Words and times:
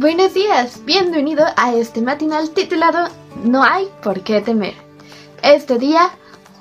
Buenos 0.00 0.32
días, 0.32 0.82
bienvenido 0.86 1.44
a 1.58 1.74
este 1.74 2.00
matinal 2.00 2.48
titulado 2.52 3.10
No 3.44 3.62
hay 3.62 3.86
por 4.02 4.22
qué 4.22 4.40
temer. 4.40 4.72
Este 5.42 5.78
día, 5.78 6.08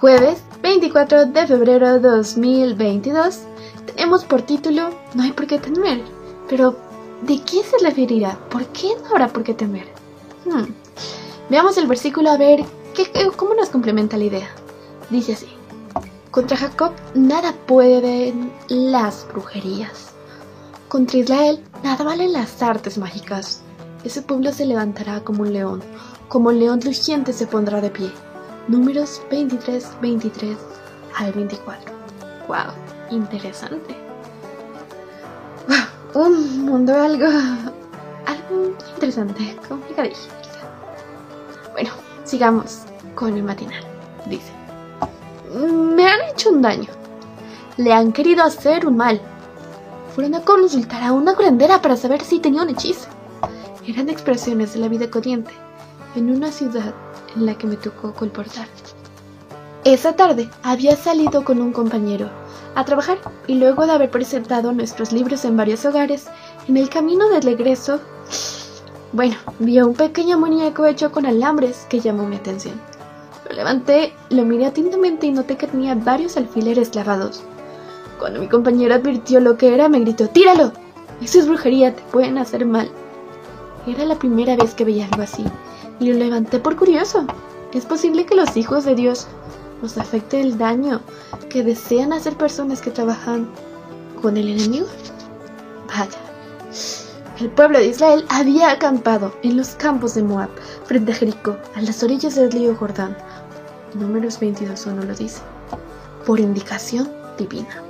jueves 0.02 0.44
24 0.62 1.28
de 1.28 1.48
febrero 1.48 1.94
de 1.94 2.00
2022, 2.02 3.40
tenemos 3.86 4.26
por 4.26 4.42
título 4.42 4.90
No 5.14 5.24
hay 5.24 5.32
por 5.32 5.48
qué 5.48 5.58
temer. 5.58 6.02
Pero, 6.50 6.76
¿de 7.22 7.42
qué 7.42 7.64
se 7.64 7.78
referirá? 7.82 8.38
¿Por 8.50 8.66
qué 8.74 8.90
no 9.02 9.12
habrá 9.12 9.30
por 9.30 9.44
qué 9.44 9.54
temer? 9.54 9.88
Hmm. 10.44 10.74
Veamos 11.50 11.78
el 11.78 11.88
versículo 11.88 12.32
a 12.32 12.38
ver 12.38 12.66
cómo 13.38 13.54
nos 13.54 13.70
complementa 13.70 14.18
la 14.18 14.26
idea. 14.26 14.50
Dice 15.10 15.32
así. 15.32 15.48
Contra 16.30 16.58
Jacob 16.58 16.92
nada 17.16 17.54
pueden 17.68 18.52
las 18.68 19.26
brujerías. 19.32 20.19
Contra 20.90 21.20
Israel 21.20 21.64
nada 21.84 22.04
valen 22.04 22.34
las 22.34 22.62
artes 22.62 22.98
mágicas. 22.98 23.62
Ese 24.04 24.22
pueblo 24.22 24.52
se 24.52 24.66
levantará 24.66 25.22
como 25.22 25.44
un 25.44 25.54
león, 25.54 25.82
como 26.28 26.50
un 26.50 26.60
león 26.60 26.82
rugiente 26.82 27.32
se 27.32 27.48
pondrá 27.48 27.80
de 27.80 27.90
pie. 27.90 28.12
Números 28.68 29.22
23, 29.32 29.88
23 30.02 30.58
al 31.16 31.32
24. 31.32 31.94
¡Wow! 32.48 32.58
Interesante. 33.12 33.96
¡Wow! 35.68 36.26
Un 36.26 36.66
mundo 36.66 36.94
algo. 36.94 37.28
algo 37.28 38.76
interesante, 38.96 39.56
complicadillo. 39.68 40.18
Bueno, 41.72 41.92
sigamos 42.26 42.80
con 43.16 43.38
el 43.38 43.44
matinal. 43.44 43.84
Dice 44.26 44.60
me 45.56 46.08
han 46.08 46.22
hecho 46.32 46.50
un 46.50 46.62
daño. 46.62 46.90
Le 47.78 47.94
han 47.94 48.12
querido 48.12 48.44
hacer 48.44 48.86
un 48.86 48.98
mal. 48.98 49.20
Fueron 50.14 50.36
a 50.36 50.42
consultar 50.42 51.04
a 51.04 51.12
una 51.12 51.36
curandera 51.36 51.82
para 51.82 51.96
saber 51.96 52.22
si 52.22 52.40
tenía 52.40 52.64
un 52.64 52.70
hechizo. 52.70 53.08
Eran 53.88 54.10
expresiones 54.10 54.74
de 54.74 54.80
la 54.80 54.88
vida 54.88 55.10
corriente 55.10 55.52
en 56.16 56.30
una 56.30 56.52
ciudad 56.52 56.94
en 57.36 57.46
la 57.46 57.58
que 57.58 57.68
me 57.68 57.78
tocó 57.78 58.14
colportar. 58.14 58.68
Esa 59.84 60.14
tarde 60.14 60.50
había 60.62 60.96
salido 60.96 61.44
con 61.44 61.62
un 61.62 61.72
compañero 61.72 62.30
a 62.76 62.86
trabajar 62.86 63.18
y 63.48 63.56
luego 63.56 63.86
de 63.86 63.94
haber 63.94 64.12
presentado 64.12 64.74
nuestros 64.74 65.12
libros 65.12 65.46
en 65.46 65.58
varios 65.58 65.86
hogares, 65.86 66.28
en 66.68 66.78
el 66.78 66.90
camino 66.90 67.30
de 67.30 67.42
regreso, 67.42 68.00
bueno, 69.12 69.36
vi 69.58 69.80
a 69.80 69.86
un 69.86 69.96
pequeño 69.96 70.38
muñeco 70.38 70.86
hecho 70.86 71.12
con 71.12 71.26
alambres 71.26 71.88
que 71.90 72.00
llamó 72.00 72.28
mi 72.28 72.36
atención. 72.36 72.80
Lo 73.50 73.56
levanté, 73.56 74.14
lo 74.30 74.46
miré 74.46 74.68
atentamente 74.68 75.26
y 75.26 75.32
noté 75.32 75.58
que 75.58 75.68
tenía 75.68 75.96
varios 75.96 76.38
alfileres 76.38 76.90
clavados. 76.90 77.44
Cuando 78.20 78.42
mi 78.42 78.50
compañero 78.50 78.96
advirtió 78.96 79.40
lo 79.40 79.58
que 79.58 79.74
era, 79.74 79.88
me 79.88 80.02
gritó, 80.02 80.28
¡Tíralo! 80.28 80.74
Eso 81.22 81.40
es 81.40 81.48
brujería, 81.48 81.96
te 81.96 82.04
pueden 82.12 82.38
hacer 82.38 82.66
mal. 82.66 82.92
Era 83.88 84.04
la 84.06 84.20
primera 84.20 84.58
vez 84.58 84.74
que 84.76 84.84
veía 84.84 85.06
algo 85.06 85.24
así, 85.24 85.46
y 86.02 86.12
lo 86.12 86.20
levanté 86.20 86.60
por 86.60 86.76
curioso. 86.76 87.26
¿Es 87.74 87.86
posible 87.86 88.26
que 88.26 88.36
los 88.36 88.58
hijos 88.58 88.84
de 88.84 88.96
Dios 88.96 89.28
nos 89.82 89.98
afecte 89.98 90.42
el 90.42 90.58
daño 90.58 91.02
que 91.50 91.64
desean 91.64 92.12
hacer 92.12 92.36
personas 92.36 92.82
que 92.82 92.92
trabajan 92.92 93.50
con 94.22 94.36
el 94.36 94.50
enemigo? 94.50 94.88
Vaya. 95.88 96.20
El 97.40 97.50
pueblo 97.52 97.80
de 97.80 97.88
Israel 97.88 98.26
había 98.28 98.70
acampado 98.70 99.34
en 99.44 99.56
los 99.56 99.70
campos 99.70 100.16
de 100.16 100.24
Moab, 100.24 100.50
frente 100.84 101.14
a 101.14 101.16
Jericó, 101.16 101.56
a 101.74 101.82
las 101.82 102.04
orillas 102.04 102.36
del 102.36 102.52
río 102.52 102.76
Jordán. 102.76 103.16
Números 103.94 104.42
22.1 104.42 105.06
lo 105.06 105.16
dice. 105.16 105.42
Por 106.26 106.42
indicación 106.42 107.10
divina. 107.38 107.89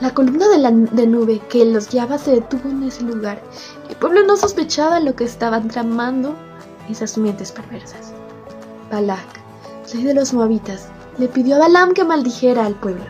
La 0.00 0.12
columna 0.12 0.46
de, 0.48 0.58
la, 0.58 0.70
nube 0.70 1.40
que 1.48 1.64
los 1.64 1.88
guiaba 1.88 2.18
se 2.18 2.32
detuvo 2.32 2.68
en 2.68 2.82
ese 2.82 3.02
lugar. 3.02 3.42
El 3.88 3.96
pueblo 3.96 4.24
no 4.26 4.36
sospechaba 4.36 5.00
lo 5.00 5.16
que 5.16 5.24
estaban 5.24 5.68
tramando 5.68 6.34
esas 6.90 7.16
mentes 7.16 7.50
perversas. 7.50 8.12
Balak, 8.90 9.40
rey 9.92 10.04
de 10.04 10.12
los 10.12 10.34
moabitas, 10.34 10.88
le 11.16 11.28
pidió 11.28 11.56
a 11.56 11.60
Balaam 11.60 11.94
que 11.94 12.04
maldijera 12.04 12.66
al 12.66 12.74
pueblo. 12.74 13.04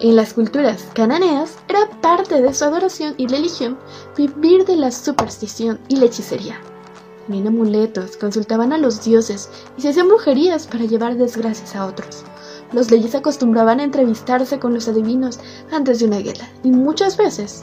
En 0.00 0.16
las 0.16 0.34
culturas 0.34 0.84
cananeas 0.94 1.54
era 1.68 1.88
parte 2.00 2.42
de 2.42 2.52
su 2.52 2.64
adoración 2.64 3.14
y 3.18 3.28
religión 3.28 3.78
vivir 4.16 4.64
de 4.64 4.74
la 4.74 4.90
superstición 4.90 5.78
y 5.86 5.94
la 5.94 6.06
hechicería. 6.06 6.60
Tenían 7.28 7.46
amuletos, 7.46 8.16
consultaban 8.16 8.72
a 8.72 8.78
los 8.78 9.04
dioses 9.04 9.48
y 9.76 9.82
se 9.82 9.90
hacían 9.90 10.08
brujerías 10.08 10.66
para 10.66 10.86
llevar 10.86 11.16
desgracias 11.16 11.76
a 11.76 11.86
otros. 11.86 12.24
Los 12.72 12.90
leyes 12.90 13.14
acostumbraban 13.14 13.80
a 13.80 13.84
entrevistarse 13.84 14.58
con 14.58 14.74
los 14.74 14.88
adivinos 14.88 15.40
antes 15.70 15.98
de 15.98 16.06
una 16.06 16.18
guerra 16.18 16.48
y 16.62 16.70
muchas 16.70 17.16
veces 17.16 17.62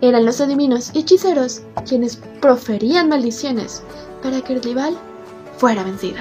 eran 0.00 0.24
los 0.24 0.40
adivinos 0.40 0.90
y 0.92 1.00
hechiceros 1.00 1.62
quienes 1.86 2.16
proferían 2.40 3.08
maldiciones 3.08 3.82
para 4.22 4.40
que 4.40 4.54
el 4.54 4.62
rival 4.62 4.96
fuera 5.58 5.82
vencido. 5.82 6.18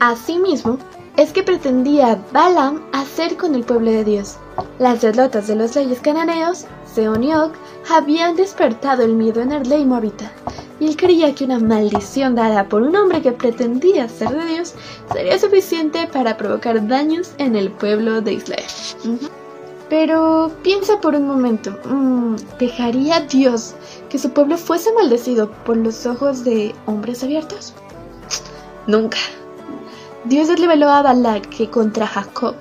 Asimismo, 0.00 0.78
es 1.16 1.32
que 1.32 1.42
pretendía 1.42 2.22
Balaam 2.32 2.82
hacer 2.92 3.36
con 3.36 3.54
el 3.54 3.64
pueblo 3.64 3.90
de 3.90 4.04
Dios. 4.04 4.36
Las 4.78 5.00
derrotas 5.00 5.46
de 5.46 5.56
los 5.56 5.74
reyes 5.74 6.00
cananeos, 6.00 6.66
Seon 6.84 7.24
y 7.24 7.32
habían 7.90 8.36
despertado 8.36 9.02
el 9.02 9.14
miedo 9.14 9.40
en 9.40 9.52
el 9.52 9.64
rey 9.64 9.84
moabita, 9.84 10.30
y 10.78 10.86
él 10.88 10.96
creía 10.96 11.34
que 11.34 11.44
una 11.44 11.58
maldición 11.58 12.34
dada 12.34 12.68
por 12.68 12.82
un 12.82 12.94
hombre 12.96 13.22
que 13.22 13.32
pretendía 13.32 14.08
ser 14.08 14.30
de 14.30 14.44
Dios 14.46 14.74
sería 15.12 15.38
suficiente 15.38 16.06
para 16.12 16.36
provocar 16.36 16.86
daños 16.86 17.32
en 17.38 17.56
el 17.56 17.70
pueblo 17.70 18.20
de 18.20 18.34
Israel. 18.34 18.64
Pero 19.88 20.50
piensa 20.62 21.00
por 21.00 21.14
un 21.14 21.26
momento, 21.26 21.78
mm, 21.84 22.36
¿dejaría 22.58 23.20
Dios 23.20 23.74
que 24.10 24.18
su 24.18 24.30
pueblo 24.30 24.56
fuese 24.58 24.92
maldecido 24.94 25.50
por 25.64 25.76
los 25.76 26.06
ojos 26.06 26.44
de 26.44 26.74
hombres 26.86 27.22
abiertos? 27.22 27.72
Nunca. 28.86 29.18
Dios 30.24 30.48
reveló 30.48 30.90
a 30.90 31.02
Balak 31.02 31.48
que 31.48 31.70
contra 31.70 32.06
Jacob 32.06 32.56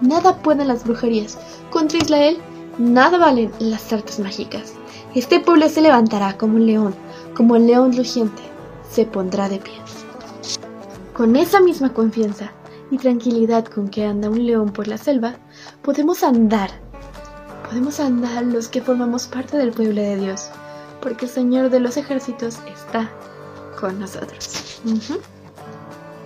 nada 0.00 0.36
pueden 0.36 0.68
las 0.68 0.84
brujerías, 0.84 1.38
contra 1.70 1.98
Israel 1.98 2.38
nada 2.78 3.18
valen 3.18 3.52
las 3.60 3.92
artes 3.92 4.18
mágicas. 4.18 4.74
Este 5.14 5.38
pueblo 5.38 5.68
se 5.68 5.80
levantará 5.80 6.36
como 6.36 6.56
un 6.56 6.66
león, 6.66 6.94
como 7.34 7.56
el 7.56 7.66
león 7.66 7.96
rugiente, 7.96 8.42
se 8.90 9.06
pondrá 9.06 9.48
de 9.48 9.58
pie. 9.58 9.74
Con 11.12 11.36
esa 11.36 11.60
misma 11.60 11.92
confianza 11.92 12.52
y 12.90 12.98
tranquilidad 12.98 13.64
con 13.64 13.88
que 13.88 14.04
anda 14.04 14.30
un 14.30 14.46
león 14.46 14.72
por 14.72 14.88
la 14.88 14.98
selva, 14.98 15.36
podemos 15.82 16.22
andar, 16.22 16.70
podemos 17.68 18.00
andar 18.00 18.44
los 18.44 18.68
que 18.68 18.82
formamos 18.82 19.26
parte 19.26 19.56
del 19.56 19.72
pueblo 19.72 20.00
de 20.00 20.16
Dios, 20.16 20.48
porque 21.00 21.26
el 21.26 21.30
Señor 21.30 21.70
de 21.70 21.80
los 21.80 21.96
ejércitos 21.96 22.58
está 22.72 23.10
con 23.80 23.98
nosotros. 23.98 24.80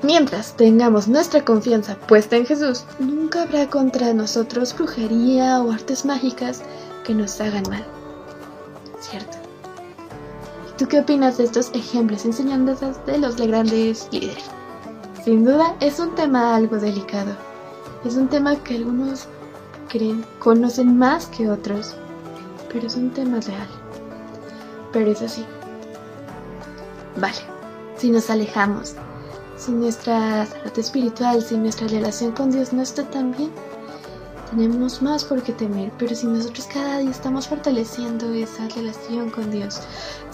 Mientras 0.03 0.57
tengamos 0.57 1.09
nuestra 1.09 1.45
confianza 1.45 1.97
puesta 1.97 2.37
en 2.37 2.47
Jesús, 2.47 2.85
nunca 2.99 3.43
habrá 3.43 3.69
contra 3.69 4.15
nosotros 4.15 4.75
brujería 4.77 5.61
o 5.61 5.73
artes 5.73 6.05
mágicas 6.05 6.63
que 7.05 7.15
nos 7.15 7.41
hagan 7.41 7.65
mal. 7.69 7.85
¿Cierto? 9.01 9.48
¿Tú 10.79 10.87
qué 10.87 11.01
opinas 11.01 11.37
de 11.39 11.45
estos 11.45 11.71
ejemplos 11.75 12.25
enseñanzas 12.25 13.05
de 13.05 13.19
los 13.19 13.37
grandes 13.37 14.09
líderes? 14.13 14.45
Sin 15.25 15.45
duda 15.45 15.75
es 15.81 15.99
un 15.99 16.15
tema 16.15 16.55
algo 16.55 16.77
delicado. 16.77 17.37
Es 18.05 18.15
un 18.15 18.29
tema 18.29 18.57
que 18.63 18.77
algunos 18.77 19.27
creen 19.89 20.25
conocen 20.39 20.97
más 20.97 21.27
que 21.27 21.51
otros, 21.51 21.97
pero 22.73 22.87
es 22.87 22.95
un 22.95 23.11
tema 23.11 23.41
real. 23.41 23.69
Pero 24.93 25.11
es 25.11 25.21
así. 25.21 25.45
Vale, 27.17 27.39
si 27.97 28.11
nos 28.11 28.31
alejamos 28.31 28.95
si 29.59 29.73
nuestra 29.73 30.47
salud 30.47 30.79
espiritual, 30.79 31.43
si 31.43 31.57
nuestra 31.57 31.89
relación 31.89 32.31
con 32.33 32.53
Dios 32.53 32.73
no 32.73 32.81
está 32.81 33.03
tan 33.11 33.33
bien, 33.37 33.51
tenemos 34.51 35.03
más 35.03 35.25
por 35.25 35.43
qué 35.43 35.53
temer, 35.53 35.93
pero 35.99 36.15
si 36.15 36.27
nosotros 36.29 36.69
cada 36.73 36.99
día 36.99 37.11
estamos 37.11 37.49
fortaleciendo 37.49 38.33
esa 38.33 38.69
relación 38.69 39.31
con 39.31 39.51
Dios, 39.51 39.81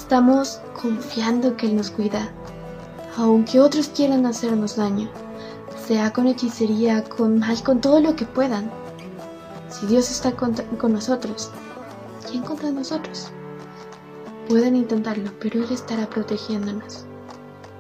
estamos 0.05 0.61
confiando 0.83 1.57
que 1.57 1.65
Él 1.65 1.77
nos 1.77 1.91
cuida, 1.91 2.31
aunque 3.17 3.59
otros 3.59 3.89
quieran 3.89 4.27
hacernos 4.27 4.77
daño, 4.77 5.09
sea 5.87 6.13
con 6.13 6.27
hechicería, 6.27 7.03
con 7.05 7.39
mal, 7.39 7.63
con 7.63 7.81
todo 7.81 8.01
lo 8.01 8.15
que 8.15 8.27
puedan. 8.27 8.71
Si 9.71 9.87
Dios 9.87 10.11
está 10.11 10.33
con, 10.33 10.55
nosotros, 10.93 11.51
¿quién 12.29 12.43
contra 12.43 12.71
nosotros? 12.71 13.29
Pueden 14.47 14.77
intentarlo, 14.77 15.31
pero 15.41 15.65
Él 15.65 15.73
estará 15.73 16.07
protegiéndonos. 16.07 17.07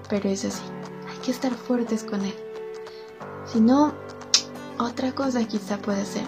Pero 0.09 0.31
es 0.31 0.47
así 0.47 0.63
que 1.23 1.31
estar 1.31 1.53
fuertes 1.53 2.05
con 2.05 2.23
Él. 2.23 2.35
Si 3.45 3.61
no, 3.61 3.93
otra 4.79 5.15
cosa 5.15 5.47
quizá 5.47 5.77
puede 5.77 6.07
ser. 6.07 6.25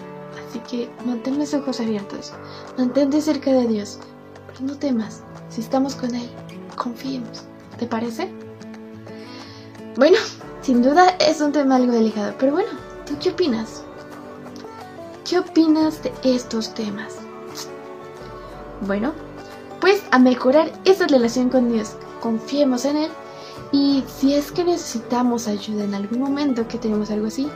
Así 0.47 0.59
que 0.59 0.91
mantén 1.07 1.39
los 1.39 1.55
ojos 1.55 1.79
abiertos, 1.79 2.33
mantente 2.77 3.19
cerca 3.19 3.51
de 3.51 3.67
Dios, 3.67 3.97
pero 4.45 4.59
no 4.61 4.77
temas, 4.77 5.23
si 5.57 5.61
estamos 5.61 5.95
con 5.95 6.13
Él, 6.13 6.29
confiemos. 6.75 7.41
¿Te 7.79 7.87
parece? 7.87 8.29
Bueno, 9.95 10.17
sin 10.61 10.83
duda 10.83 11.09
es 11.19 11.41
un 11.41 11.51
tema 11.51 11.77
algo 11.77 11.93
delicado, 11.93 12.35
pero 12.37 12.51
bueno, 12.51 12.69
¿tú 13.07 13.15
qué 13.19 13.31
opinas? 13.31 13.81
¿Qué 15.27 15.39
opinas 15.39 16.03
de 16.03 16.13
estos 16.23 16.75
temas? 16.75 17.15
Bueno, 18.81 19.13
pues 19.81 20.03
a 20.11 20.19
mejorar 20.19 20.71
esa 20.85 21.07
relación 21.07 21.49
con 21.49 21.73
Dios. 21.73 21.95
Confiemos 22.21 22.85
en 22.85 22.97
Él 22.97 23.11
y 23.71 24.03
si 24.15 24.35
es 24.35 24.51
que 24.51 24.63
necesitamos 24.63 25.47
ayuda 25.47 25.85
en 25.85 25.95
algún 25.95 26.19
momento 26.19 26.67
que 26.67 26.77
tenemos 26.77 27.09
algo 27.09 27.25
así, 27.25 27.49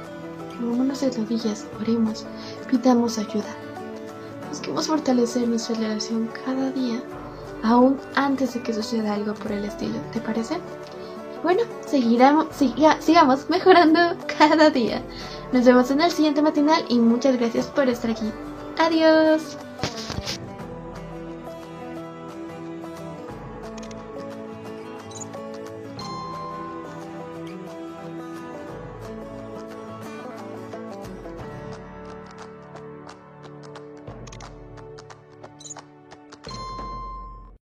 pongámonos 0.59 1.01
de 1.01 1.12
rodillas, 1.12 1.68
oremos, 1.80 2.25
pidamos 2.68 3.19
ayuda. 3.19 3.56
Busquemos 4.50 4.88
fortalecer 4.88 5.47
nuestra 5.47 5.75
relación 5.75 6.31
cada 6.44 6.71
día, 6.71 7.04
aún 7.63 8.00
antes 8.16 8.54
de 8.54 8.62
que 8.62 8.74
suceda 8.74 9.13
algo 9.13 9.34
por 9.34 9.52
el 9.52 9.66
estilo, 9.66 9.98
¿te 10.12 10.19
parece? 10.19 10.58
Bueno, 11.44 11.63
seguiremos, 11.86 12.48
sigamos 13.00 13.50
mejorando 13.50 14.00
cada 14.38 14.69
día. 14.69 15.02
Nos 15.52 15.66
vemos 15.66 15.90
en 15.92 16.02
el 16.02 16.12
siguiente 16.12 16.42
matinal 16.42 16.84
y 16.88 17.00
muchas 17.00 17.38
gracias 17.38 17.68
por 17.68 17.90
estar 17.90 18.12
aquí. 18.12 18.31
Adiós. 18.78 19.58